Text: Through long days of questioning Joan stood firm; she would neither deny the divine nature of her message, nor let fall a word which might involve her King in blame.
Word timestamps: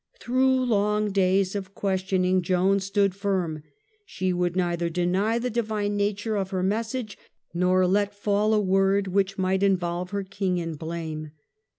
Through 0.19 0.65
long 0.65 1.11
days 1.11 1.53
of 1.53 1.75
questioning 1.75 2.41
Joan 2.41 2.79
stood 2.79 3.13
firm; 3.13 3.61
she 4.03 4.33
would 4.33 4.55
neither 4.55 4.89
deny 4.89 5.37
the 5.37 5.51
divine 5.51 5.95
nature 5.95 6.37
of 6.37 6.49
her 6.49 6.63
message, 6.63 7.19
nor 7.53 7.85
let 7.85 8.11
fall 8.15 8.55
a 8.55 8.59
word 8.59 9.09
which 9.09 9.37
might 9.37 9.61
involve 9.61 10.09
her 10.09 10.23
King 10.23 10.57
in 10.57 10.73
blame. 10.73 11.33